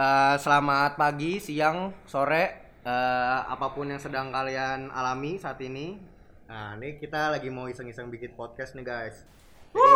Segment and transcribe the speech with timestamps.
[0.00, 6.00] Eh, selamat pagi, siang, sore, eh, apa pun yang sedang kalian alami saat ini.
[6.48, 9.28] Nah, ini kita lagi mau iseng-iseng bikin podcast nih guys.
[9.76, 9.92] Jadi,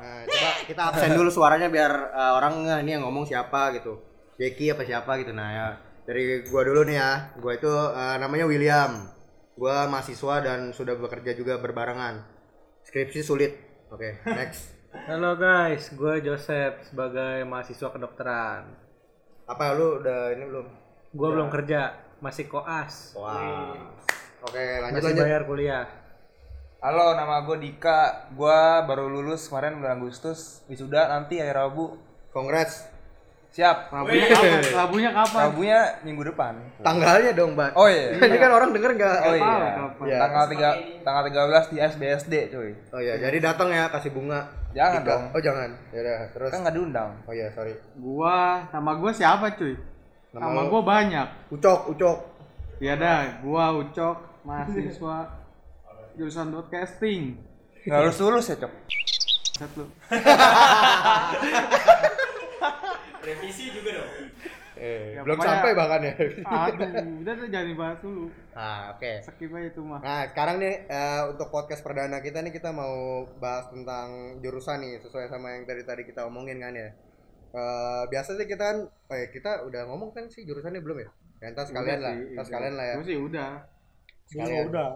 [0.00, 4.04] Nah, coba kita absen dulu suaranya biar eh, orang ini yang ngomong siapa gitu.
[4.36, 5.32] Jeki apa siapa gitu.
[5.32, 5.66] Nah, ya
[6.04, 7.12] dari gua dulu nih ya.
[7.40, 9.08] Gua itu eh, namanya William.
[9.56, 12.20] Gua mahasiswa dan sudah bekerja juga berbarengan.
[12.84, 13.56] Skripsi sulit.
[13.88, 14.76] Oke, next.
[15.08, 18.79] Halo guys, gue Joseph sebagai mahasiswa kedokteran.
[19.50, 20.66] Apa lu udah ini belum?
[21.10, 23.74] Gue belum kerja, masih koas, Wah.
[24.46, 25.24] Oke, lanjut masih lanjut.
[25.26, 25.84] bayar kuliah.
[26.78, 28.30] Halo, nama gue Dika.
[28.38, 30.62] Gua baru lulus kemarin bulan Agustus.
[30.70, 31.98] Wisuda nanti hari Rabu.
[32.30, 32.86] Congrats.
[33.50, 33.90] Siap.
[33.90, 34.62] Labunya kapan?
[34.78, 35.42] Labunya kapan?
[35.50, 36.54] Rabunya minggu depan.
[36.86, 37.74] Tanggalnya dong, Mbak.
[37.74, 38.14] Oh iya.
[38.14, 39.16] Ini kan orang denger nggak?
[39.26, 39.74] Oh iya.
[39.74, 40.04] kapan?
[40.06, 40.18] Iya.
[40.22, 42.70] Tanggal 3 tanggal 13 di SBSD, cuy.
[42.94, 44.46] Oh iya, jadi datang ya kasih bunga.
[44.70, 45.10] Jangan Dika.
[45.10, 45.22] dong.
[45.34, 45.66] Oh jangan.
[45.90, 46.50] Ya udah, terus.
[46.54, 47.10] Kan nggak diundang.
[47.26, 47.74] Oh iya, sorry.
[47.98, 49.74] Gua nama gua siapa cuy?
[50.30, 51.50] Nama Nama gua banyak.
[51.50, 52.18] Ucok, Ucok.
[52.78, 55.26] Ya dah, gua Ucok, mahasiswa
[56.16, 57.34] jurusan broadcasting.
[57.82, 58.72] Nggak harus lulus ya, Cok.
[63.20, 63.38] Set
[63.84, 64.02] lu.
[64.80, 66.14] Eh, Ya, belum sampai bahkan ya.
[66.40, 66.88] Aduh,
[67.20, 68.32] udah tuh jangan dibahas dulu.
[68.56, 69.12] ah, oke.
[69.28, 70.00] Skip aja itu mah.
[70.00, 75.04] Nah, sekarang nih eh, untuk podcast perdana kita nih kita mau bahas tentang jurusan nih
[75.04, 76.88] sesuai sama yang tadi tadi kita omongin kan ya.
[77.52, 78.78] Eh, biasa sih kita kan,
[79.12, 81.08] ya, kita udah ngomong kan sih jurusannya belum ya?
[81.44, 82.94] Ya, entar sekalian Udah lah, entar sekalian lah ya.
[83.04, 83.50] Sih udah.
[84.32, 84.64] Sekalian.
[84.72, 84.90] udah.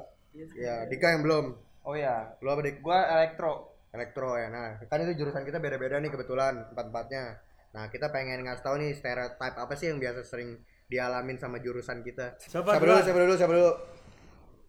[0.56, 1.44] Ya, Dika yang belum.
[1.84, 2.33] Oh iya.
[2.41, 2.81] Lu apa Dik?
[2.81, 3.77] Gua elektro.
[3.92, 4.48] Elektro ya.
[4.48, 7.44] Nah, kan itu jurusan kita beda-beda nih kebetulan empat-empatnya.
[7.75, 12.06] Nah, kita pengen ngasih tahu nih stereotype apa sih yang biasa sering dialamin sama jurusan
[12.06, 12.39] kita.
[12.39, 12.94] Siapa, dulu?
[13.03, 13.34] Siapa dulu?
[13.34, 13.70] Siapa dulu?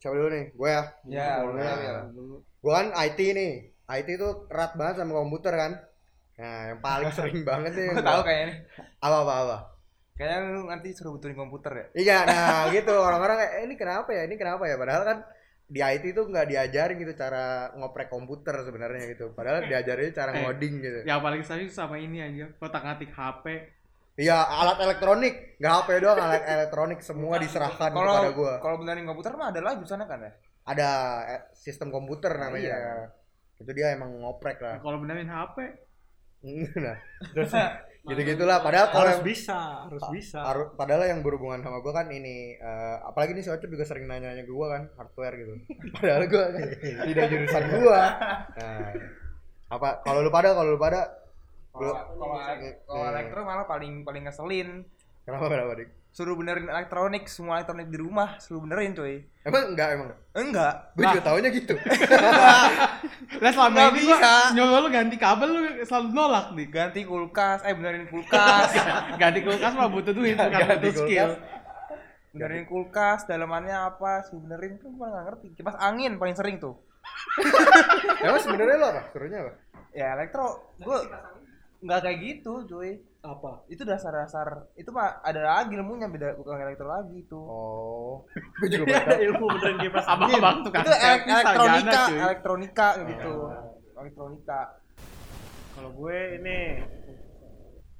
[0.02, 0.46] Siapa dulu nih?
[0.58, 0.84] Gue ya.
[1.06, 1.62] Ya, Boleh.
[1.62, 1.94] boleh ya.
[2.42, 3.52] Gue kan IT nih.
[3.86, 5.72] IT itu erat banget sama komputer kan.
[6.42, 7.94] Nah, yang paling sering banget nih.
[7.94, 8.58] Gua tahu kayaknya nih.
[9.06, 9.58] Apa apa apa.
[10.16, 11.86] Kayaknya lu nanti suruh betulin komputer ya.
[11.94, 14.22] Iya, nah gitu orang-orang kayak eh, ini kenapa ya?
[14.26, 14.76] Ini kenapa ya?
[14.80, 15.18] Padahal kan
[15.66, 19.34] di IT itu nggak diajarin gitu cara ngoprek komputer sebenarnya gitu.
[19.34, 20.42] Padahal diajarin cara Eh.
[20.42, 21.00] ngoding gitu.
[21.04, 23.46] Yang paling sering sama ini aja, kotak-ngatik HP.
[24.16, 28.54] Iya, alat elektronik, nggak HP doang, alat elektronik semua diserahkan Kalau kepada gua.
[28.64, 30.32] kalau benerin komputer mah ada lah jurusannya kan ya.
[30.66, 30.90] Ada
[31.28, 32.64] eh, sistem komputer namanya.
[32.72, 32.82] iya.
[33.56, 34.80] Itu dia emang ngoprek lah.
[34.80, 35.58] Kalau benerin HP,
[36.78, 36.96] nah,
[37.34, 37.52] terus
[38.06, 38.58] gitu-gitulah.
[38.62, 40.40] Padahal kalau yang bisa, harus bisa.
[40.42, 44.06] Haru- padahal yang berhubungan sama gua kan ini eh, apalagi nih si Ocep juga sering
[44.06, 45.54] nanya-nanya ke gua kan hardware gitu.
[45.98, 46.62] Padahal gua kan
[47.10, 48.02] tidak jurusan gua.
[48.56, 48.90] Nah,
[49.66, 51.02] apa kalau lu pada kalau lu pada
[51.74, 52.26] Kalau lu
[52.88, 54.86] kalau elektro malah paling paling ngeselin.
[55.26, 55.90] kenapa kenapa dik?
[56.16, 59.28] Suruh benerin elektronik, semua elektronik di rumah suruh benerin, cuy.
[59.44, 60.10] Emang enggak emang.
[60.32, 60.96] Enggak.
[60.96, 61.76] Gue juga taunya gitu.
[63.44, 64.32] lah selama Nggak ini bisa.
[64.52, 66.68] nyuruh lu ganti kabel lu selalu nolak nih.
[66.70, 68.72] ganti kulkas eh benerin kulkas
[69.22, 71.30] Ganti kulkas mah butuh duit, bukan Ganti butuh skill.
[72.32, 76.76] benerin kulkas dalamannya apa sih benerin tuh gua nggak ngerti kipas angin paling sering tuh
[78.24, 79.02] Emang sebenarnya lo apa?
[79.10, 79.52] Suruhnya apa?
[79.92, 80.48] ya elektro
[80.78, 81.00] gua
[81.80, 83.66] nggak kayak gitu cuy Apa?
[83.66, 88.22] itu dasar-dasar itu mah ada lagi ilmunya beda bukan elektro lagi itu Oh,
[88.62, 89.18] gue juga tahu.
[89.20, 92.20] Ilmu beneran kipas Abang-abang tukang itu elek- servis elektronika sarjana, cuy.
[92.22, 93.34] elektronika gitu
[93.96, 94.62] elektronika
[95.72, 96.60] Kalau gue ini,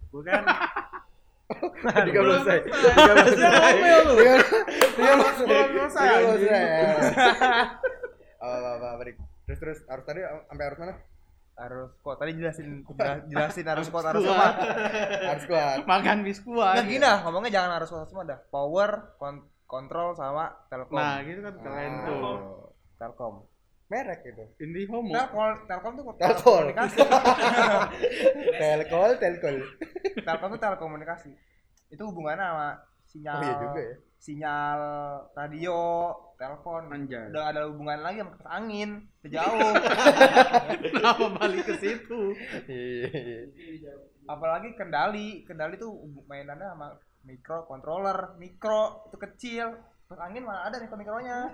[0.08, 0.44] gue kan
[2.06, 2.62] Tiga belas saya.
[2.64, 3.98] Tiga belas saya.
[4.02, 4.34] Tiga.
[4.96, 6.48] Belum selesai, Tiga belas anjing.
[6.48, 6.82] saya.
[8.40, 8.90] Apa?
[9.46, 10.94] Terus terus harus tadi sampai harus mana?
[11.56, 14.54] Harus kok tadi jelasin jelas- jelasin harus kuat harus kuat
[15.24, 15.78] Harus kuat.
[15.84, 16.60] Makan biskuit.
[16.60, 18.40] Nah gini ngomongnya jangan harus kuat semua dah.
[18.48, 20.94] Power, kon- kontrol sama telkom.
[20.94, 22.20] Nah, gitu kan keren tuh.
[22.22, 22.38] Oh,
[22.96, 23.36] telkom.
[23.86, 24.42] merek itu.
[24.60, 25.14] Indihome.
[25.14, 26.64] Telkom, telkom tuh Telkom.
[26.74, 26.98] telekomunikasi.
[28.58, 29.56] Telkol, telkol.
[30.18, 31.32] telkom tuh telekomunikasi.
[31.88, 32.70] Itu hubungannya sama
[33.16, 33.40] sinyal.
[33.40, 33.96] Oh iya juga ya.
[34.20, 34.80] Sinyal
[35.38, 35.80] radio,
[36.36, 36.84] telepon.
[36.92, 37.32] Anjay.
[37.32, 38.90] Udah ada hubungan lagi sama kipas angin.
[39.24, 39.74] Udah jauh.
[40.92, 42.22] Kenapa balik ke situ?
[42.68, 43.48] Iya.
[44.28, 45.48] Apalagi kendali.
[45.48, 45.96] Kendali tuh
[46.28, 46.88] mainannya sama
[47.24, 49.68] mikro controller, mikro itu kecil.
[50.06, 51.50] Kipas angin mana ada mikro-mikronya.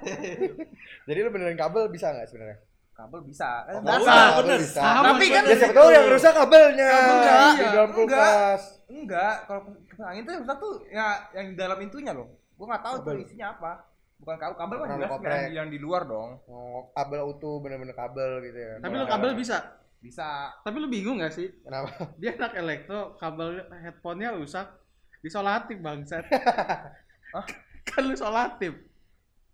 [1.07, 2.59] Jadi lu benerin kabel bisa nggak sebenarnya?
[3.01, 3.49] Kabel bisa.
[3.65, 3.97] Eh, Oh, dasar.
[3.97, 4.57] bisa, bener.
[4.59, 4.81] bisa.
[4.83, 7.97] Sama, Tapi kan Ya siapa tahu yang rusak kabelnya Enggak, di dalam enggak.
[7.97, 8.61] kulkas.
[8.85, 12.27] Enggak, kalau kipas angin tuh yang rusak tuh ya yang di dalam intunya loh.
[12.53, 13.23] Gua nggak tahu tuh Kabel.
[13.23, 13.71] isinya apa.
[14.15, 16.37] Bukan kabel, kabel kan jelas yang, yang di luar dong.
[16.45, 18.73] Oh, kabel utuh bener-bener kabel gitu ya.
[18.77, 19.57] Tapi lu kabel bisa.
[19.97, 20.53] Bisa.
[20.61, 21.49] Tapi lu bingung gak sih?
[21.59, 21.89] Kenapa?
[22.21, 24.69] Dia anak elektro, kabel headphone-nya rusak.
[25.19, 26.21] Disolatif bangsat.
[27.33, 27.45] Hah?
[27.83, 28.77] kan lu solatif.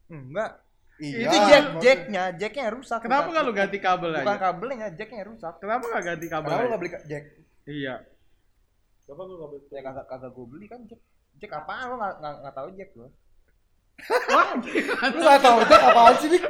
[0.08, 0.67] Enggak.
[0.98, 1.18] Iya.
[1.20, 3.00] itu jack, maksud- jacknya, jacknya yang rusak.
[3.00, 4.40] Kenapa bukan- nggak lu ganti kabel Bukan aja?
[4.40, 5.54] kabelnya, jacknya yang rusak.
[5.58, 6.48] Kenapa nggak ganti kabel?
[6.48, 7.24] Kenapa lu nggak beli jack?
[7.64, 7.96] Iya.
[9.06, 9.72] Bapak gua nggak betul.
[9.72, 11.02] Ya kagak kagak gue beli kan Jack.
[11.38, 13.08] Jack apaan lo nggak nggak nggak tahu Jack lo.
[15.10, 16.44] Lu gak tau Jack apaan sih Dik?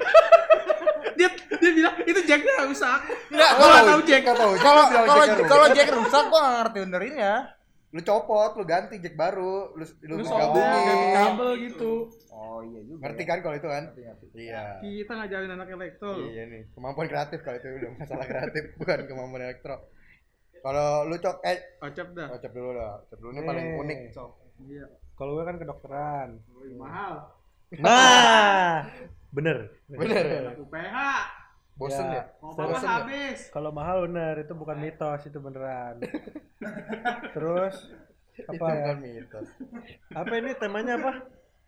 [1.17, 2.99] dia dia bilang itu jacknya rusak
[3.31, 7.35] Enggak, Gua tahu Jack gak tau kalau kalau kalau Jack rusak gua nggak ngerti benerinnya.
[7.87, 11.93] Lu copot, lu ganti Jack baru Lu, lu, lu gabungin ganti kabel gitu
[12.29, 13.01] Oh iya juga.
[13.01, 13.27] Ngerti ya.
[13.27, 13.83] kan kalau itu kan?
[13.87, 14.25] Ngerti, ngerti.
[14.35, 16.11] Iya kita ngajarin anak elektro.
[16.21, 19.75] Iya nih, kemampuan kreatif kalau itu udah masalah kreatif bukan kemampuan elektro.
[20.57, 22.93] Kalau lu cok eh kocap dah cop dulu dah.
[23.05, 23.81] Cop dulu ini paling Eh.
[23.81, 23.99] unik.
[24.65, 26.29] iya Kalau gua kan kedokteran.
[26.75, 27.13] Mahal
[27.83, 28.85] Nah,
[29.29, 29.57] bener.
[29.87, 30.95] Bener anak UPH
[31.77, 32.13] Bosen Ya.
[32.17, 32.23] ya?
[32.41, 36.01] mau Terus- habis Kalau mahal bener, itu bukan mitos, itu beneran.
[37.37, 37.75] Terus
[38.33, 38.73] Itu apa ya?
[38.81, 39.47] bukan mitos.
[40.11, 41.11] Apa ini temanya apa?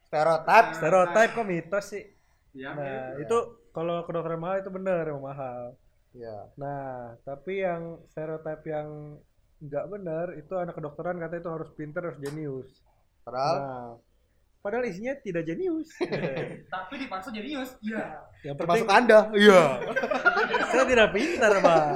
[0.02, 0.66] Stereotip.
[0.76, 2.04] Stereotype kok mitos sih?
[2.52, 3.38] ya Nah, itu
[3.70, 5.78] kalau kedokteran mahal itu bener emang mahal.
[6.10, 6.50] Iya.
[6.58, 9.22] Nah, tapi yang stereotip yang
[9.62, 12.70] nggak bener itu anak kedokteran katanya itu harus pinter, harus jenius.
[13.22, 13.90] Padahal Nah,
[14.60, 15.90] padahal isinya tidak jenius.
[16.74, 17.80] Tapi dipaksa jenius.
[17.80, 18.06] Iya.
[18.44, 19.20] yang penting termasuk Anda.
[19.32, 19.62] Iya.
[20.72, 21.88] saya tidak pintar, Pak.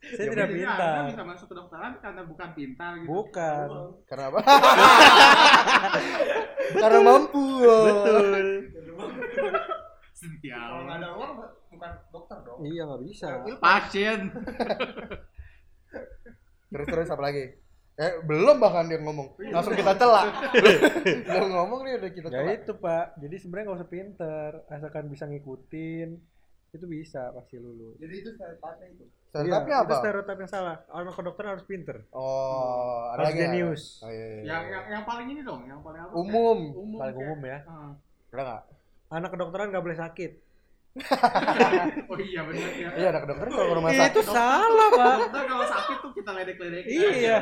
[0.00, 0.94] Saya Ya, tidak pintar.
[1.04, 3.08] Anda bisa masuk ke dokteran karena bukan pintar gitu.
[3.08, 3.68] Bukan.
[4.08, 4.40] Karena apa?
[6.82, 7.46] Karena mampu.
[7.62, 8.46] Betul.
[10.44, 11.32] Ya Kalau nggak ada uang
[11.72, 12.58] bukan dokter dong.
[12.64, 13.28] Iya nggak bisa.
[13.60, 14.20] Pasien.
[16.70, 17.44] Terus terus apa lagi?
[18.00, 19.36] Eh belum bahkan dia ngomong.
[19.44, 20.32] Langsung kita celak.
[21.22, 22.54] Belum ngomong nih udah kita Ya celak.
[22.58, 23.04] itu Pak.
[23.18, 26.08] Jadi sebenarnya nggak usah pinter, asalkan bisa ngikutin
[26.70, 27.98] itu bisa pasti lulus.
[27.98, 29.04] Jadi itu stereotipnya itu.
[29.26, 29.90] Stereotipnya Iya, apa?
[29.90, 30.76] Itu stereotip yang salah.
[30.88, 31.96] Anak kedokteran harus pinter.
[32.10, 33.42] Oh, ada Harus lagi ya?
[33.44, 33.82] jenius.
[33.98, 34.70] Oh, iya, iya, Yang iya.
[34.70, 36.12] yang yang paling ini dong, yang paling apa?
[36.14, 36.58] umum.
[36.72, 36.96] Umum.
[36.96, 37.58] Paling kayak- umum ya.
[37.64, 37.92] Ah.
[38.30, 38.62] Ada nggak?
[39.10, 40.32] Anak kedokteran nggak boleh sakit.
[42.06, 42.88] Oh iya benar ya.
[42.92, 44.12] Iya, anak dokter kalau rumah Iya, sakit.
[44.12, 45.18] itu salah Pak.
[46.20, 46.84] Dokter kalau sakit tuh kita ledek-ledek.
[46.84, 47.36] Iya.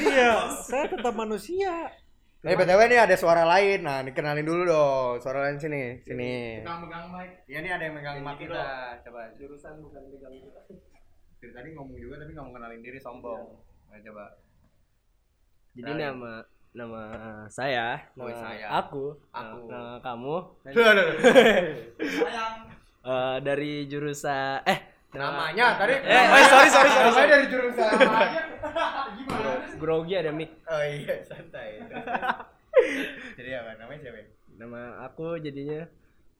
[0.00, 0.32] iya,
[0.64, 1.92] saya tetap manusia.
[2.40, 3.82] Eh, BTW nih ada suara lain.
[3.82, 5.18] Nah, dikenalin dulu dong.
[5.18, 6.62] Suara lain sini, sini.
[6.62, 7.30] Kita megang mic.
[7.44, 8.62] Iya nih ada yang megang mic kita.
[9.02, 9.20] Coba.
[9.36, 10.60] Jurusan bukan megang kita.
[11.38, 13.42] Dari tadi ngomong juga tapi nggak mau kenalin diri sombong.
[13.90, 14.24] Nah, coba.
[15.74, 16.02] Jadi Kenalin.
[16.14, 16.32] nama
[16.68, 17.02] nama
[17.48, 18.66] saya, Oh, nama saya.
[18.78, 19.66] aku, Aku.
[19.66, 21.16] nama kamu Aduh, aduh, aduh.
[23.00, 25.94] eh, dari jurusan eh nama- Namanya tadi.
[26.04, 27.92] Eh, oh, sorry, sorry, sorry, Namanya dari jurusan.
[29.16, 29.52] Gimana?
[29.78, 30.50] grogi ada mic.
[30.68, 31.80] Oh iya, santai.
[33.38, 33.70] Jadi apa?
[33.80, 34.20] Namanya siapa?
[34.58, 35.86] Nama aku jadinya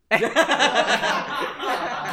[0.08, 0.20] eh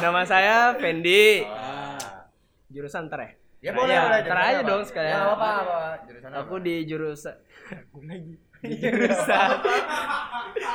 [0.04, 1.42] nama saya Fendi.
[1.48, 2.28] Ah.
[2.68, 3.30] Jurusan ntar ya?
[3.64, 4.20] Ya boleh, ya, boleh.
[4.28, 5.16] jurusan aja dong sekalian.
[5.16, 5.78] Ya, apa apa.
[6.04, 6.40] Jurusan apa?
[6.44, 7.34] Aku di jurusan
[7.66, 9.48] aku lagi di jurusan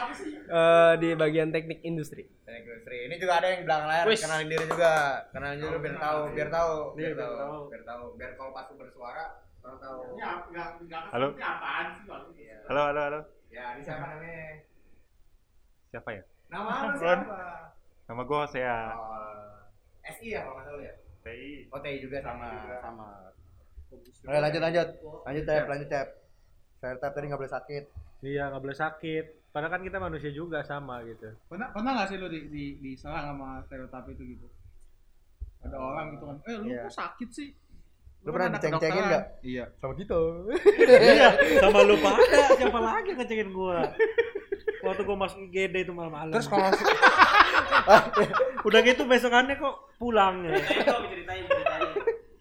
[0.51, 2.27] eh, di bagian teknik industri.
[2.43, 2.97] Teknik industri.
[3.07, 4.05] Ini juga ada yang di belakang layar.
[4.05, 4.19] Wis.
[4.19, 4.93] Kenalin diri juga.
[5.31, 8.67] Kenalin dulu biar tahu, biar tahu, Iya, biar biar tahu, biar tahu, biar kalau pas
[8.69, 9.25] bersuara
[9.61, 9.97] orang tahu.
[10.19, 11.27] Ya, enggak enggak Halo?
[11.31, 12.23] ini apaan sih Bang?
[12.35, 12.57] Iya.
[12.67, 13.19] Halo, halo, halo.
[13.47, 14.45] Ya, ini siapa namanya?
[15.91, 16.23] Siapa ya?
[16.51, 17.39] Nama lu siapa?
[18.07, 19.55] Nama gue saya Oh,
[20.03, 20.93] SI ya kalau nggak salah ya?
[21.21, 21.51] TI.
[21.69, 22.49] Oh, TI juga sama,
[22.81, 23.07] sama.
[23.91, 24.87] Oke, lanjut lanjut.
[25.27, 26.07] Lanjut tab, lanjut tab.
[26.81, 27.83] Saya tab tadi nggak boleh sakit.
[28.25, 29.25] Iya nggak boleh sakit.
[29.51, 31.27] Padahal kan kita manusia juga sama gitu.
[31.51, 34.47] Pernah pernah nggak sih lu di, di diserang sama stereotip itu gitu?
[35.61, 36.87] Ada orang gitu kan, eh lu Iya.
[36.87, 37.49] kok sakit sih?
[38.23, 39.23] Lu kan pernah diceng-cengin nggak?
[39.43, 39.65] Iya.
[39.77, 40.15] Sama kita.
[40.87, 42.41] iya, sama lu pada.
[42.55, 43.91] Siapa lagi yang ngecekin gua?
[44.81, 46.31] Waktu gua masuk IGD itu malam-malam.
[46.31, 46.71] Terus kalau
[48.67, 50.53] udah gitu besokannya kok pulang ya.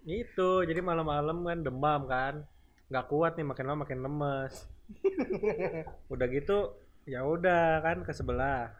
[0.06, 2.34] Itu, jadi malam-malam kan demam kan.
[2.90, 4.66] nggak kuat nih makin lama makin lemes.
[6.10, 8.74] udah gitu ya udah kan ke sebelah.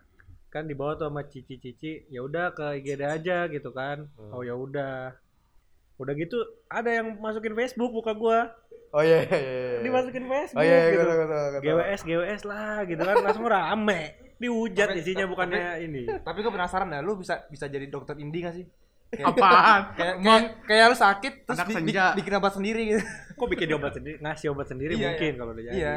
[0.49, 4.11] Kan dibawa tuh sama cici-cici, ya udah ke IGD aja gitu kan.
[4.29, 5.15] Oh ya udah.
[5.97, 6.37] Udah gitu
[6.67, 8.51] ada yang masukin Facebook buka gua.
[8.91, 9.81] Oh iya iya iya.
[9.81, 11.03] Dimasukin Facebook Oh iya iya gitu.
[11.05, 11.43] betul betul.
[11.47, 11.61] betul.
[11.63, 14.03] GWS GWS lah gitu kan langsung rame.
[14.37, 16.03] Dihujat Tapi- isinya bukannya ini.
[16.19, 18.65] tapi gue penasaran dah, lu bisa bisa jadi dokter indi gak sih?
[19.13, 19.81] Kayak, Apaan?
[19.99, 22.05] kayak, kayak, kayak lu sakit terus Anak bi- senja.
[22.17, 23.03] bikin obat sendiri gitu.
[23.37, 25.39] Kok bikin dia obat sendiri, ngasih obat sendiri Iya, mungkin iya.
[25.39, 25.77] kalau udah jadi.
[25.77, 25.93] Iya.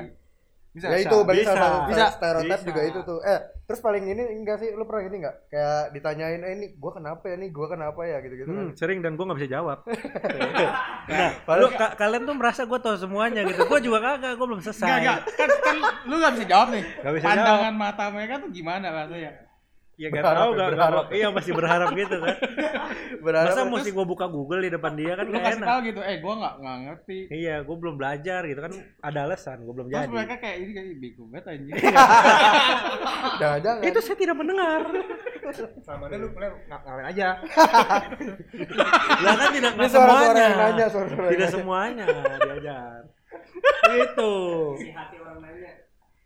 [0.73, 0.89] Bisa.
[0.89, 1.53] Ya itu berarti Bisa.
[1.53, 2.05] satu Bisa.
[2.09, 2.67] stereotip Bisa.
[2.67, 3.19] juga itu tuh.
[3.21, 5.35] Eh, terus paling ini enggak sih lu pernah ini enggak?
[5.47, 7.49] Kayak ditanyain, "Eh ini gua kenapa ya nih?
[7.49, 8.57] Gua kenapa ya?" gitu-gitu kan.
[8.57, 9.85] Hmm, sering dan gue nggak bisa jawab.
[11.13, 13.61] nah, Padahal- lu ka- kalian tuh merasa gue tahu semuanya gitu.
[13.63, 14.81] Gue juga kagak, gue belum selesai.
[14.83, 15.19] Enggak, enggak.
[15.37, 16.83] Kan, kan lu gak bisa jawab nih.
[16.99, 19.31] Nggak bisa Pandangan mata mereka tuh gimana rasanya?
[20.03, 21.05] Ya gak Berharap tahu, ya, gak, berharap.
[21.09, 22.35] iya masih berharap gitu kan.
[23.23, 25.67] Berharap Masa terus- mesti gue buka Google di depan dia kan Lu gak kasih enak.
[25.69, 27.17] tahu gitu, eh gua gak, nggak ngerti.
[27.31, 28.71] Iya, gue belum belajar gitu kan.
[28.99, 30.11] Ada alasan, gue belum Terus jadi.
[30.11, 31.73] mereka kayak ini kayak bego banget anjing.
[33.39, 33.81] Jangan-jangan.
[33.81, 34.79] Itu saya tidak mendengar.
[34.83, 37.27] Ini lu boleh ng- ngapain aja.
[39.15, 40.43] Lah kan tidak nggak semuanya.
[40.43, 42.05] yang nanya, suara-suara yang Tidak semuanya
[42.41, 42.99] diajar.
[43.85, 44.33] Gitu.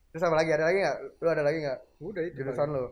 [0.10, 0.50] Terus apa lagi?
[0.50, 0.98] Ada lagi nggak?
[1.15, 1.79] Lu ada lagi nggak?
[2.00, 2.36] Udah itu.
[2.36, 2.86] Jurusan lu.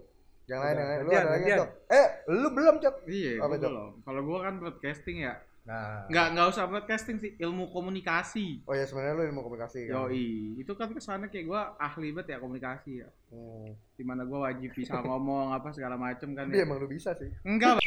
[0.46, 1.00] Yang lain, yang lain.
[1.02, 1.50] Lu ada lagi.
[1.50, 1.70] Cok?
[1.90, 2.96] Eh, lu belum, Cok.
[3.10, 3.92] Iya, Apa belum.
[4.06, 5.34] Kalau gua kan broadcasting ya.
[5.66, 6.06] Nah.
[6.14, 8.62] Nggak nggak usah broadcasting sih, ilmu komunikasi.
[8.70, 10.06] Oh ya sebenarnya lu ilmu komunikasi kan?
[10.06, 13.10] Yoi, itu kan kesannya kayak gua ahli banget ya komunikasi ya.
[13.34, 13.74] Hmm.
[13.98, 16.70] Di mana gua wajib bisa ngomong apa segala macem kan Tapi ya.
[16.70, 17.34] emang lu bisa sih.
[17.42, 17.82] Enggak,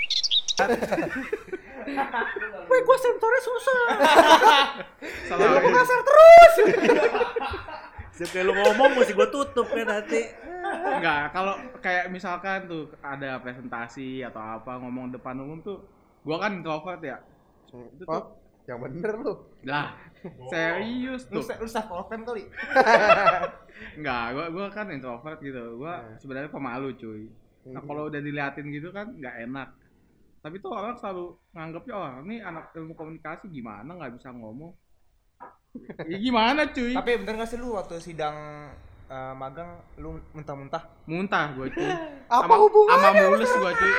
[2.68, 3.80] Wih, gua sensornya susah.
[5.30, 5.62] salah.
[8.10, 10.26] Setiap lu ngomong mesti gua tutup kan nanti.
[10.68, 15.80] Enggak, kalau kayak misalkan tuh ada presentasi atau apa ngomong depan umum tuh
[16.22, 17.18] gua kan introvert ya.
[17.68, 18.24] Itu tuh Oh,
[18.66, 19.32] yang bener lu.
[19.64, 19.96] lah
[20.46, 21.56] serius Lu tuh.
[21.56, 22.44] lu staff program kali.
[23.98, 25.78] Enggak, gua gua kan introvert gitu.
[25.78, 26.18] Gua Nah.
[26.18, 27.22] sebenarnya pemalu, cuy.
[27.68, 29.68] Nah, kalau udah diliatin gitu kan nggak enak.
[30.38, 34.72] Tapi tuh orang selalu nganggapnya oh ini anak ilmu komunikasi gimana nggak bisa ngomong.
[36.04, 36.92] ya gimana cuy?
[36.92, 38.34] Tapi bener gak sih lu waktu sidang
[39.08, 40.82] eh, magang lu muntah-muntah?
[41.04, 41.88] Muntah gua cuy.
[42.28, 43.08] Apa Sama- hubungannya?
[43.08, 43.92] Sama mulus gua cuy.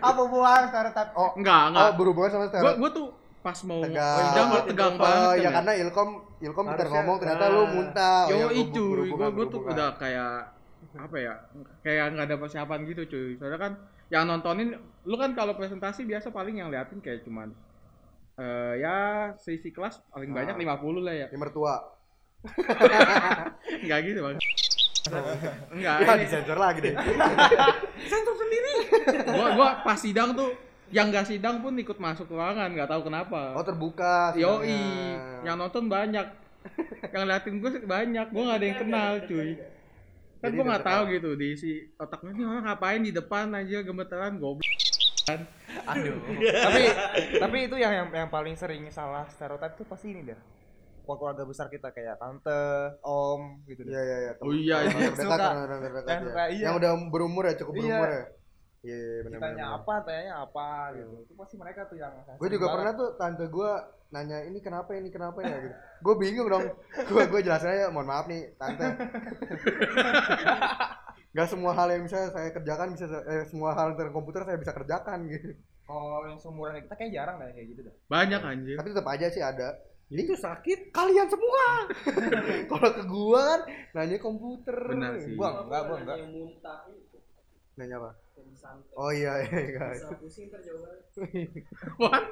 [0.00, 1.08] Apa hubungan stereotip?
[1.14, 1.82] Oh, Enggak, enggak.
[1.82, 2.78] oh berhubungan sama Gua stereotip.
[2.78, 3.06] gua tuh
[3.38, 4.18] pas mau Tegang.
[4.20, 5.22] sidang gua tegang banget.
[5.22, 5.48] Oh, ya ya.
[5.54, 6.08] karena Ilkom
[6.38, 7.50] Ilkom Harusnya, ngomong ternyata nah.
[7.50, 8.20] lu muntah.
[8.20, 10.32] Oh, Yo ya, gua- cuy, berhubungan, gua gua tuh udah kayak
[10.98, 11.32] apa ya?
[11.80, 13.26] Kayak nggak ada persiapan gitu cuy.
[13.36, 13.72] Soalnya kan
[14.08, 14.68] yang nontonin
[15.04, 17.52] lu kan kalau presentasi biasa paling yang liatin kayak cuman
[18.38, 18.96] eh ya
[19.34, 20.78] seisi kelas paling banyak Ah.
[20.78, 21.26] 50 lah ya.
[21.28, 21.97] Ini mertua.
[23.82, 24.38] Enggak gitu, Bang.
[25.72, 26.94] Enggak, Ya ini disensor lagi deh.
[29.32, 30.52] gua gua pas sidang tuh
[30.88, 33.52] yang nggak sidang pun ikut masuk ruangan, nggak tahu kenapa.
[33.56, 34.32] Oh terbuka.
[34.36, 36.24] Yoi, yang nonton banyak.
[37.14, 39.56] yang liatin gue banyak, gue nggak ada yang kenal, cuy.
[40.38, 43.46] Kan Jadi gue nggak udah tahu gitu di si otaknya nih orang ngapain di depan
[43.56, 44.68] aja gemeteran goblok.
[45.28, 46.82] tapi
[47.36, 50.40] tapi itu yang, yang yang paling sering salah stereotip tuh pasti ini dah.
[51.14, 52.60] Keluarga besar kita kayak tante,
[53.00, 54.04] om gitu Iya deh.
[54.04, 54.32] iya iya.
[54.38, 55.08] Oh iya, Orang iya.
[55.56, 56.18] orang Yang ya.
[56.20, 56.64] suka, iya.
[56.68, 57.80] Yang udah berumur ya, cukup Iya.
[57.80, 58.24] berumur ya.
[58.78, 59.78] Iya, iya benar Ditanya benar.
[59.80, 61.14] apa, tanyanya apa gitu.
[61.24, 63.70] Itu pasti mereka tuh yang Gue juga pernah tuh tante gue
[64.08, 65.74] nanya ini kenapa ini kenapa ya gitu.
[66.00, 66.64] Gue bingung dong.
[67.10, 68.86] Gue gue jelasin aja, mohon maaf nih tante.
[71.28, 74.72] Gak semua hal yang bisa saya kerjakan bisa eh, semua hal tentang komputer saya bisa
[74.72, 75.54] kerjakan gitu.
[75.84, 77.94] Kalau yang seumuran kita kayak jarang dah kayak gitu dah.
[78.06, 78.76] Banyak anjir.
[78.76, 79.68] Tapi tetap aja sih ada.
[80.08, 80.88] Itu sakit.
[80.88, 81.64] Kalian semua.
[82.70, 83.60] Kalau ke gua kan
[83.92, 84.76] nanya komputer.
[84.88, 85.36] Benar sih.
[85.36, 86.16] Gua enggak, gua enggak.
[87.76, 88.10] Nanya apa?
[88.96, 90.02] Oh iya iya guys.
[92.00, 92.22] Wah.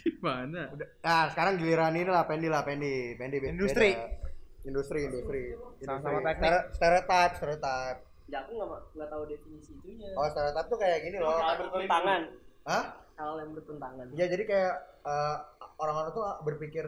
[0.00, 0.70] Gimana?
[1.04, 3.14] Nah, sekarang giliran ini lah Pendi lah Pendi.
[3.14, 3.36] Pendi.
[3.44, 3.92] Industri.
[4.60, 5.42] Industri, industri.
[5.84, 6.50] Sama-sama teknik.
[6.72, 7.96] Stere- Stereotip, stereotip.
[8.30, 10.08] Ya aku nggak nggak tahu definisi itunya.
[10.14, 11.36] Oh, stereotip tuh kayak gini loh.
[11.36, 12.20] Bertentangan.
[12.64, 12.84] Hah?
[13.20, 14.06] Hal yang bertentangan.
[14.16, 14.74] Ya jadi kayak
[15.04, 15.36] eh,
[15.76, 16.86] orang-orang tuh berpikir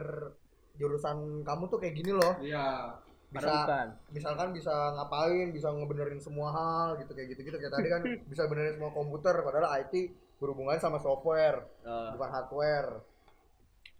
[0.73, 2.33] jurusan kamu tuh kayak gini loh.
[2.41, 2.97] Iya.
[3.29, 3.87] Bisa bukan.
[4.13, 8.77] misalkan bisa ngapain, bisa ngebenerin semua hal gitu kayak gitu-gitu kayak tadi kan bisa benerin
[8.77, 9.93] semua komputer padahal IT
[10.37, 12.89] berhubungan sama software, Eh, bukan hardware.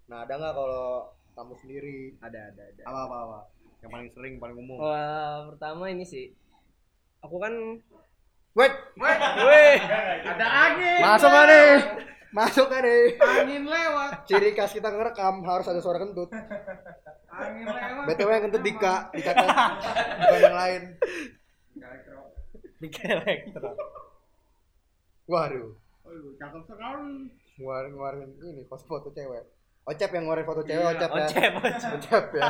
[0.06, 2.00] Nah, ada nggak kalau kamu sendiri?
[2.20, 2.82] ada ada ada.
[2.84, 3.40] Apa apa apa?
[3.82, 4.78] Yang paling sering, paling umum.
[4.78, 6.34] Wah, pertama ini sih.
[7.22, 7.54] Aku kan
[8.54, 8.70] Wait,
[9.02, 9.78] Weh,
[10.30, 11.00] Ada angin.
[11.02, 11.74] masuk nih?
[12.34, 13.14] Masuk kan nih?
[13.16, 14.26] Angin lewat.
[14.26, 16.34] Ciri khas kita ngerekam harus ada suara kentut.
[17.30, 18.06] Angin lewat.
[18.10, 19.48] BTW yang kentut Dika, Dika kan
[20.20, 20.82] bukan yang lain.
[22.76, 23.72] di elektro.
[25.24, 25.72] Waduh,
[26.04, 27.32] Aduh, cakep sekali.
[27.56, 29.46] ngeluarin ngeluarin ini foto foto cewek.
[29.84, 31.24] Ocep yang ngeluarin foto cewek, Iya, Ocep ya.
[31.24, 31.92] Ocep, ocep.
[31.96, 32.50] Ocep ya.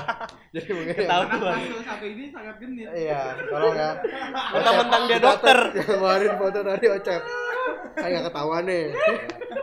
[0.54, 1.50] Jadi mungkin Tahu tuh.
[1.82, 2.88] satu ini sangat genit.
[2.90, 3.92] Iya, tolong ya.
[4.50, 5.58] Mentang-mentang dia Ocep, dokter.
[5.72, 7.22] Yang ngeluarin foto tadi Ocep.
[7.94, 8.86] Kayak nggak ketahuan nih.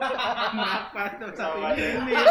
[0.00, 0.82] Anak
[1.18, 2.12] kelas satu ini.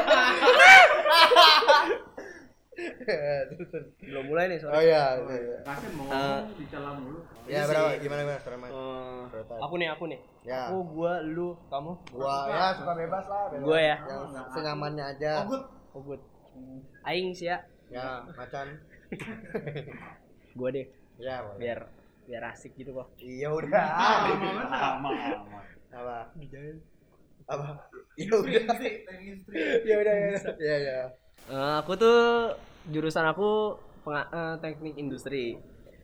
[3.99, 4.81] Belum mulai nih oh soalnya.
[4.81, 5.03] iya.
[5.27, 5.57] iya.
[5.67, 6.15] Kasih mau Eh.
[6.15, 7.19] ngomong dicela mulu.
[7.45, 7.89] Ya berapa?
[7.99, 8.71] Gimana gimana sekarang mas?
[8.71, 9.59] Eh, Stereotype.
[9.59, 10.19] aku nih, aku nih.
[10.47, 10.61] Ya.
[10.69, 11.91] Aku, gua, lu, kamu.
[12.09, 13.43] Gua ya suka bebas lah.
[13.51, 13.65] Bebas.
[13.65, 13.95] Gua ya.
[13.99, 15.31] Yang senyamannya aja.
[15.91, 16.21] Oh, good.
[17.03, 17.57] Aing sih ya.
[17.89, 18.67] Ya, macan.
[20.57, 20.85] Gua deh,
[21.17, 21.57] Ya, boleh.
[21.59, 21.79] biar
[22.29, 23.09] biar asik gitu kok.
[23.17, 23.85] Iya udah.
[24.69, 25.59] Sama, sama.
[25.89, 26.17] Apa?
[27.49, 27.67] Apa?
[28.13, 28.63] Iya udah.
[29.81, 30.29] Iya udah ya.
[30.55, 30.99] Iya iya.
[31.49, 32.53] Eh, aku tuh
[32.85, 35.57] jurusan aku penga- eh, teknik industri.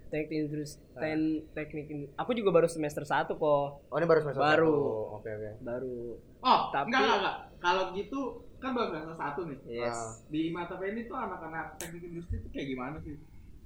[0.05, 1.20] Teknik industri, ten,
[1.51, 2.15] teknik industri.
[2.15, 3.67] Aku juga baru semester 1 kok.
[3.84, 4.74] Oh ini baru semester Baru.
[4.74, 5.15] satu.
[5.15, 5.51] Oke oke.
[5.62, 5.98] Baru.
[6.39, 7.38] Oh, Tapi- enggak, enggak, enggak.
[7.60, 8.20] Kalau gitu
[8.58, 9.60] kan baru semester satu nih.
[9.67, 9.94] Yes.
[9.94, 10.10] Ah.
[10.25, 13.13] Di mata ini tuh anak-anak teknik industri tuh kayak gimana sih?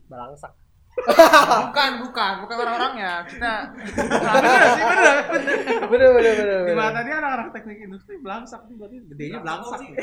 [0.08, 0.52] Balangsak.
[1.00, 3.54] Bukan bukan bukan orang-orangnya kita
[5.88, 6.76] bener bener bener Di bener.
[6.76, 9.80] mata dia anak-anak teknik industri belangsak nih berarti gedenya belangsak.
[9.80, 9.96] nih.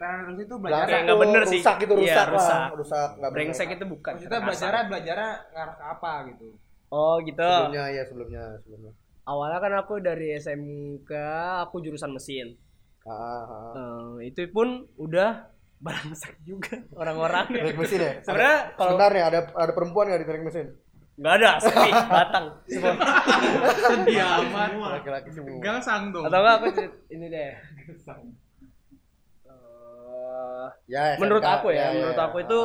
[0.00, 1.60] orang itu belajar nggak bener sih.
[1.60, 2.60] rusak gitu Iya, rusak rusak.
[2.74, 3.34] Rusak nggak bener.
[3.36, 5.16] brengsek itu bukan kita belajar belajar
[5.52, 6.46] ngarah ke apa gitu
[6.88, 11.12] oh gitu sebelumnya ya sebelumnya sebelumnya awalnya kan aku dari SMK
[11.62, 12.56] aku jurusan mesin
[13.04, 13.72] ah, ah, ah.
[14.18, 15.46] Eh, itu pun udah
[15.80, 16.76] balangsak juga.
[16.92, 18.12] Orang-orangnya teknik mesin ya?
[18.20, 20.66] Sebenarnya kalau sebentar nih ada ada perempuan nggak di teknik mesin?
[21.16, 22.92] Nggak ada sepi batang semua.
[23.76, 24.70] Sedih amat.
[25.00, 25.56] laki-laki semua.
[25.58, 26.24] Gangsang dong.
[26.28, 26.66] atau enggak aku
[27.08, 27.50] ini deh.
[29.50, 32.60] Eh, ya menurut SMK, aku ya, menurut aku itu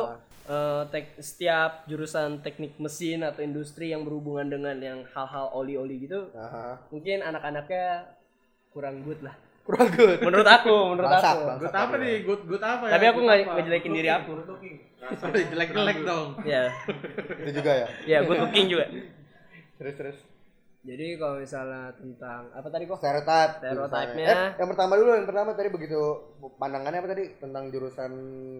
[0.92, 6.30] tek- setiap jurusan teknik mesin atau industri yang berhubungan dengan yang hal-hal oli-oli gitu
[6.88, 8.14] mungkin anak-anaknya
[8.70, 9.34] kurang good lah
[9.66, 10.18] kurang good.
[10.22, 11.42] Menurut aku menurut Bangsat, aku.
[11.44, 11.60] bangsat.
[11.60, 12.14] Good apa nih?
[12.22, 12.92] Good good apa ya?
[12.94, 14.32] tapi aku nggak ngejelekin diri aku.
[15.52, 16.28] Jelek-jelek dong.
[16.42, 16.62] ya
[17.42, 17.86] itu juga ya?
[18.06, 18.86] Ya good looking juga.
[19.76, 20.18] Terus terus.
[20.80, 22.94] Jadi kalau misalnya tentang apa tadi kok?
[22.96, 24.22] Stereotip Stereotipnya.
[24.24, 25.98] eh yang pertama dulu yang pertama tadi begitu
[26.56, 27.24] pandangannya apa tadi?
[27.36, 28.10] Tentang jurusan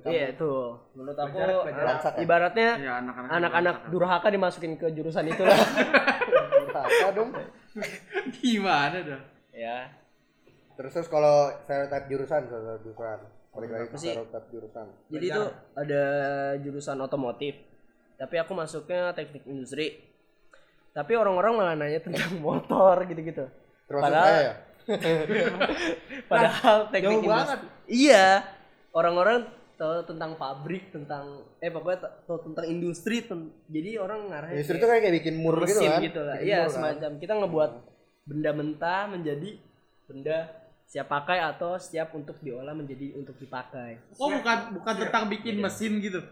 [0.03, 0.11] kamu.
[0.11, 1.39] Iya tuh menurut aku
[1.71, 2.21] Bangsat ya?
[2.21, 3.31] ibaratnya Ya anak-anak.
[3.31, 5.55] anak-anak durhaka dimasukin ke jurusan itu lah
[6.77, 7.31] apa dong.
[8.35, 9.21] Gimana dah?
[9.55, 9.89] ya
[10.77, 13.19] terus terus kalau stereotip jurusan stereotip jurusan.
[13.51, 14.13] Balik lagi ke Apa sih?
[14.13, 14.87] stereotip jurusan.
[15.09, 15.43] Jadi itu
[15.75, 16.03] ada
[16.59, 17.55] jurusan otomotif
[18.15, 20.01] tapi aku masuknya teknik industri.
[20.91, 23.45] Tapi orang-orang malah nanya tentang motor gitu-gitu.
[23.87, 24.55] Termasuk Padahal- saya ya?
[26.31, 27.59] Padahal teknik jauh industri banget.
[27.87, 28.27] iya.
[28.91, 29.39] Orang-orang
[29.77, 34.81] tahu tentang pabrik tentang eh pokoknya ta- tahu tentang industri ten- jadi orang ngarahnya industri
[34.81, 36.01] itu kayak kayak bikin mur gitu mesin kan?
[36.01, 36.37] gitu lah.
[36.41, 36.73] Bikin iya mur kan.
[36.73, 37.11] semacam.
[37.21, 37.71] Kita ngebuat
[38.25, 39.51] benda mentah menjadi
[40.07, 40.39] benda
[40.87, 43.99] siap pakai atau siap untuk diolah menjadi untuk dipakai.
[44.23, 46.23] Oh bukan bukan tentang bikin mesin gitu.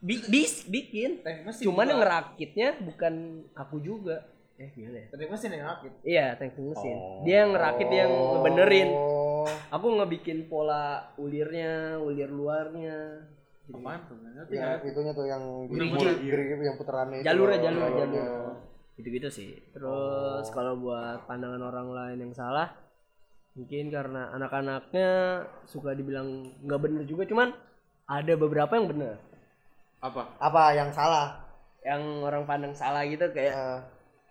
[0.00, 1.20] Bi- bis bikin.
[1.20, 1.90] Teknik mesin cuman juga.
[1.92, 3.14] yang ngerakitnya bukan
[3.52, 4.24] aku juga.
[4.56, 5.06] Eh gimana ya?
[5.12, 6.96] Teknik mesin yang rakit iya teknik mesin.
[7.28, 8.88] Dia yang ngerakit dia yang ngebenerin.
[8.96, 9.48] Oh.
[9.76, 13.28] Aku ngebikin pola ulirnya ulir luarnya.
[13.70, 14.16] Jadi, Apaan tuh?
[14.50, 16.26] Ya itunya tuh yang Gigi.
[16.26, 17.28] gigi yang puterannya itu.
[17.28, 18.06] Jalurnya jalur jalurnya.
[18.08, 18.52] jalur
[19.00, 19.50] gitu-gitu sih.
[19.72, 22.68] Terus kalau buat pandangan orang lain yang salah
[23.50, 25.10] mungkin karena anak-anaknya
[25.64, 26.28] suka dibilang
[26.62, 27.50] nggak bener juga cuman
[28.06, 29.14] ada beberapa yang bener.
[30.00, 30.32] Apa?
[30.38, 31.44] apa yang salah?
[31.80, 33.78] Yang orang pandang salah gitu kayak Eh,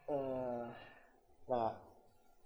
[0.09, 0.63] eh,
[1.45, 1.71] nah.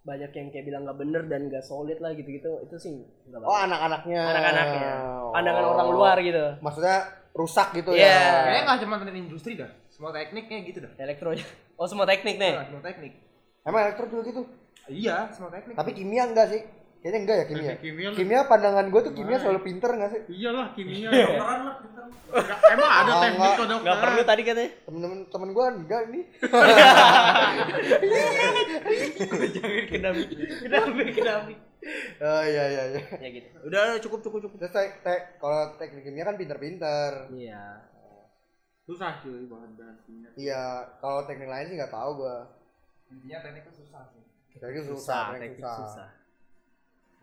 [0.03, 2.91] banyak yang kayak bilang nggak bener dan nggak solid lah gitu-gitu itu sih
[3.25, 4.21] nggak oh anak-anaknya.
[4.21, 4.91] Anak-anaknya.
[5.31, 5.73] Pandangan Oh.
[5.73, 6.43] orang luar gitu.
[6.59, 6.97] Maksudnya
[7.31, 8.11] rusak gitu Iya.
[8.11, 8.19] ya?
[8.43, 10.91] Kayaknya nggak cuma teknik industri dah semua tekniknya gitu dah.
[10.99, 11.45] Elektronya
[11.79, 12.53] oh semua teknik nih.
[12.53, 13.13] Nah, semua teknik.
[13.63, 14.41] Emang elektro juga gitu
[14.87, 15.27] iya.
[15.29, 16.61] Semua teknik tapi kimia enggak sih?
[16.99, 17.63] Kayaknya enggak ya kimia.
[17.69, 20.21] Teknik kimia kimia pandangan gue tuh kimia selalu pinter enggak sih?
[20.29, 21.09] Iyalah kimia.
[21.11, 23.83] Nggak, Emang ada Oh, teknik kok dokter?
[23.83, 24.71] nggak perlu tadi katanya.
[24.83, 26.23] Temen-temen temen gue enggak nih.
[29.53, 30.19] Jangan kenapa
[30.59, 31.51] kenapa kenapa
[32.23, 33.01] oh iya iya iya.
[33.19, 33.47] Ya gitu.
[33.67, 34.57] Udah cukup cukup cukup.
[34.57, 37.27] Terus tek, tek kalau teknik kimia kan pinter-pinter.
[37.29, 37.83] Iya.
[38.83, 40.29] Susah cuy bahan bahan kimia.
[40.35, 40.63] iya
[40.99, 42.35] kalau teknik lain sih nggak tahu gue
[43.11, 44.22] intinya teknik itu susah sih
[44.59, 46.09] teknik susah, susah teknik susah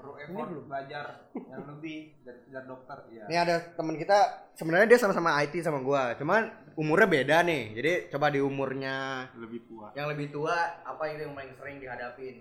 [0.01, 1.05] perlu effort belajar
[1.37, 4.19] yang lebih dari dari dokter ya Ini ada teman kita
[4.57, 6.49] sebenarnya dia sama-sama IT sama gua, cuman
[6.81, 7.77] umurnya beda nih.
[7.77, 12.41] Jadi coba di umurnya lebih tua yang lebih tua apa itu yang paling sering dihadapin?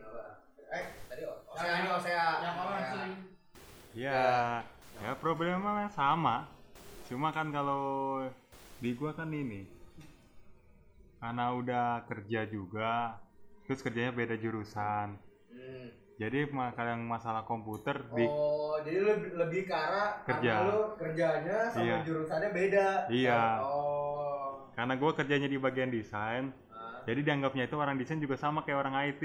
[0.69, 2.25] Eh, tadi Osea ini Osea.
[2.39, 3.13] Yang orang sering.
[3.97, 4.23] ya
[5.01, 6.45] ya problemnya sama
[7.09, 8.21] cuma kan kalau
[8.79, 9.65] di gua kan ini
[11.19, 13.17] karena udah kerja juga
[13.69, 15.13] terus kerjanya beda jurusan
[16.17, 20.51] jadi ma- kalau yang masalah komputer di Oh, jadi lebih lebih ke arah Kerja.
[20.51, 21.97] karena lu kerjanya sama Iya.
[22.01, 22.87] jurusannya beda.
[23.07, 23.43] Iya.
[23.61, 24.73] Oh.
[24.73, 26.49] karena gua kerjanya di bagian desain
[27.03, 29.23] jadi dianggapnya itu orang desain juga sama kayak orang IT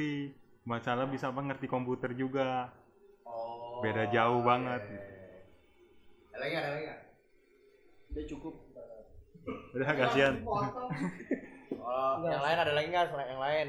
[0.62, 2.68] masalah bisa apa ngerti komputer juga
[3.24, 3.80] Oh.
[3.80, 5.40] beda jauh banget iya, iya.
[6.28, 7.00] Ada lagi ada lagi nggak?
[8.10, 8.54] udah cukup
[9.72, 10.34] udah kasihan
[11.84, 13.66] Oh, yang lain ada lagi nggak selain yang lain?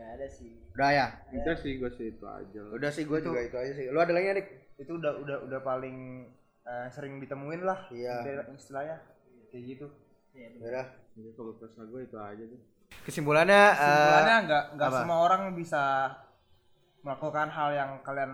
[0.00, 1.06] Nggak ada sih Udah ya.
[1.28, 2.60] Itu sih gue sih itu aja.
[2.66, 3.86] Udah sih gue juga itu aja sih.
[3.86, 4.48] Lu ada lagi nggak, Dik?
[4.78, 6.24] itu udah udah udah paling
[6.62, 8.16] eh, sering ditemuin lah Iya.
[8.18, 8.96] istilah- istilahnya
[9.46, 9.86] kayak gitu
[10.58, 10.86] Udah.
[11.10, 12.60] Jadi kalau pesan gue itu aja tuh.
[13.02, 14.98] Kesimpulannya, sebenarnya nggak nggak apa?
[14.98, 15.82] semua orang bisa
[17.00, 18.32] melakukan hal yang kalian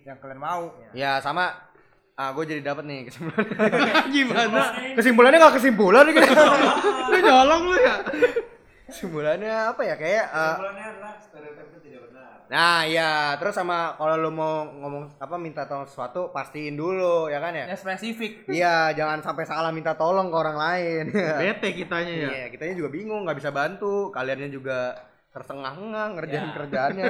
[0.00, 1.50] yang kalian mau ya sama
[2.14, 3.56] ah gue jadi dapat nih kesimpulannya.
[4.14, 4.62] Gimana?
[4.94, 6.14] kesimpulannya nggak kesimpulan nih.
[7.08, 7.94] lu nyolong lu ya?
[8.90, 12.28] Kesimpulannya apa ya kayak eh, Kesimpulannya adalah stereotip itu tidak benar.
[12.50, 17.38] Nah, iya, terus sama kalau lu mau ngomong apa minta tolong sesuatu pastiin dulu ya
[17.38, 17.70] kan ya?
[17.70, 18.42] Ya spesifik.
[18.50, 21.04] Iya, jangan sampai salah minta tolong ke orang lain.
[21.42, 22.28] Bete kitanya ya.
[22.34, 24.10] Iya, kitanya juga bingung, nggak bisa bantu.
[24.10, 24.98] Kaliannya juga
[25.30, 26.54] tersengah-engah ngerjain Ya.
[26.58, 27.06] kerjaannya.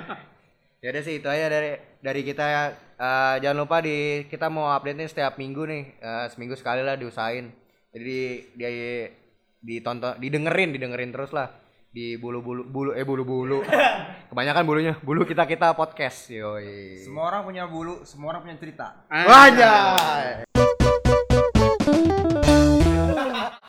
[0.84, 2.62] ya udah sih itu aja dari dari kita ya.
[2.94, 6.96] Eh, jangan lupa di kita mau update nih setiap minggu nih, Eh, seminggu sekali lah
[6.96, 7.52] diusahain.
[7.92, 8.18] Jadi
[8.56, 8.70] dia
[9.64, 11.48] ditonton, didengerin, didengerin terus lah
[11.94, 13.64] di bulu-bulu bulu eh bulu-bulu.
[14.30, 16.28] Kebanyakan bulunya, bulu kita kita podcast.
[16.28, 17.00] Yoi.
[17.00, 19.06] Semua orang punya bulu, semua orang punya cerita.
[19.08, 20.43] Wajah.